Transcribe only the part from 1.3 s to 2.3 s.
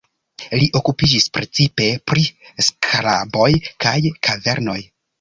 precipe pri